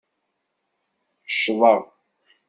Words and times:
Ccḍeɣ. 1.31 1.81